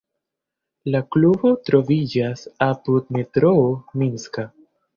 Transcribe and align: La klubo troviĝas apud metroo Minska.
La 0.95 1.01
klubo 1.15 1.51
troviĝas 1.69 2.43
apud 2.71 3.15
metroo 3.19 3.71
Minska. 4.03 4.51